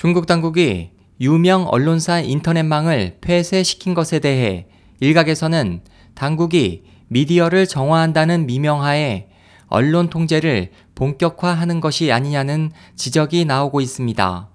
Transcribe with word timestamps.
중국 0.00 0.26
당국이 0.26 0.92
유명 1.20 1.66
언론사 1.66 2.20
인터넷망을 2.20 3.18
폐쇄시킨 3.20 3.92
것에 3.92 4.18
대해 4.18 4.66
일각에서는 5.00 5.82
당국이 6.14 6.84
미디어를 7.08 7.66
정화한다는 7.66 8.46
미명하에 8.46 9.28
언론 9.66 10.08
통제를 10.08 10.70
본격화하는 10.94 11.82
것이 11.82 12.12
아니냐는 12.12 12.72
지적이 12.96 13.44
나오고 13.44 13.82
있습니다. 13.82 14.48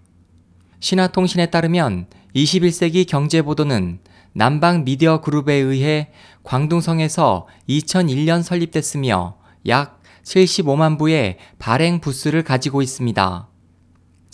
신화통신에 0.80 1.52
따르면 1.52 2.08
21세기 2.36 3.08
경제보도는 3.08 4.00
남방 4.34 4.84
미디어 4.84 5.22
그룹에 5.22 5.54
의해 5.54 6.08
광둥성에서 6.42 7.46
2001년 7.70 8.42
설립됐으며 8.42 9.38
약 9.68 10.02
75만 10.24 10.98
부의 10.98 11.38
발행 11.60 12.02
부스를 12.02 12.42
가지고 12.42 12.82
있습니다. 12.82 13.50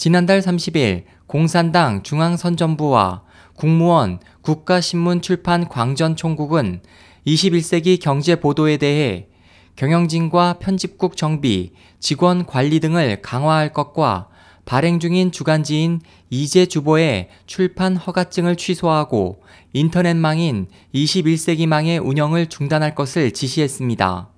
지난달 0.02 0.42
30일 0.42 1.04
공산당 1.28 2.02
중앙선전부와 2.02 3.22
국무원 3.56 4.20
국가신문 4.42 5.22
출판 5.22 5.70
광전 5.70 6.16
총국은 6.16 6.82
21세기 7.28 8.02
경제 8.02 8.36
보도에 8.36 8.78
대해 8.78 9.28
경영진과 9.76 10.58
편집국 10.58 11.16
정비, 11.16 11.74
직원 12.00 12.48
관리 12.48 12.80
등을 12.80 13.22
강화할 13.22 13.74
것과 13.74 14.30
발행 14.66 15.00
중인 15.00 15.32
주간지인 15.32 16.00
이재 16.32 16.66
주보의 16.66 17.30
출판 17.46 17.96
허가증을 17.96 18.56
취소하고 18.56 19.44
인터넷망인 19.72 20.66
21세기망의 20.96 22.04
운영을 22.04 22.48
중단할 22.48 22.96
것을 22.96 23.34
지시했습니다. 23.34 24.32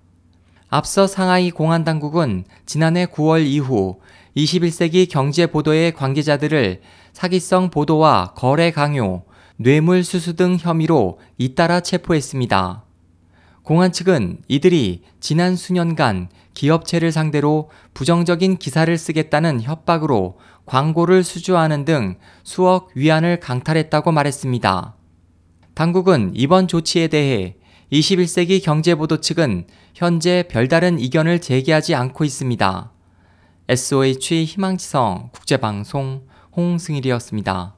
앞서 0.73 1.05
상하이 1.05 1.51
공안 1.51 1.83
당국은 1.83 2.45
지난해 2.65 3.05
9월 3.05 3.45
이후 3.45 3.99
21세기 4.35 5.07
경제 5.07 5.45
보도의 5.45 5.91
관계자들을 5.91 6.81
사기성 7.11 7.69
보도와 7.69 8.33
거래 8.35 8.71
강요, 8.71 9.21
뇌물 9.55 10.03
수수 10.03 10.35
등 10.35 10.57
혐의로 10.59 11.19
잇따라 11.37 11.79
체포했습니다. 11.79 12.85
공안 13.61 13.91
측은 13.91 14.39
이들이 14.47 15.03
지난 15.19 15.55
수년간 15.55 16.29
기업체를 16.55 17.11
상대로 17.11 17.69
부정적인 17.93 18.57
기사를 18.57 18.97
쓰겠다는 18.97 19.61
협박으로 19.61 20.39
광고를 20.65 21.23
수주하는 21.23 21.85
등 21.85 22.15
수억 22.43 22.89
위안을 22.95 23.39
강탈했다고 23.39 24.11
말했습니다. 24.11 24.95
당국은 25.75 26.31
이번 26.33 26.67
조치에 26.67 27.09
대해 27.09 27.57
21세기 27.93 28.63
경제보도 28.63 29.21
측은 29.21 29.67
현재 29.93 30.45
별다른 30.49 30.97
이견을 30.97 31.41
제기하지 31.41 31.93
않고 31.93 32.23
있습니다. 32.23 32.91
SOH 33.69 34.45
희망지성 34.45 35.29
국제방송 35.31 36.25
홍승일이었습니다. 36.57 37.75